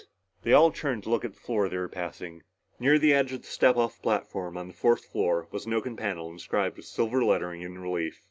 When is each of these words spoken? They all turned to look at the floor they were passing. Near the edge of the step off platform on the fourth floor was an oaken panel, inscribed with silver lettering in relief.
They 0.41 0.51
all 0.51 0.71
turned 0.71 1.03
to 1.03 1.11
look 1.11 1.23
at 1.23 1.35
the 1.35 1.39
floor 1.39 1.69
they 1.69 1.77
were 1.77 1.87
passing. 1.87 2.41
Near 2.79 2.97
the 2.97 3.13
edge 3.13 3.33
of 3.33 3.41
the 3.43 3.47
step 3.47 3.77
off 3.77 4.01
platform 4.01 4.57
on 4.57 4.69
the 4.69 4.73
fourth 4.73 5.05
floor 5.05 5.47
was 5.51 5.67
an 5.67 5.73
oaken 5.75 5.95
panel, 5.95 6.31
inscribed 6.31 6.77
with 6.77 6.85
silver 6.87 7.23
lettering 7.23 7.61
in 7.61 7.77
relief. 7.77 8.19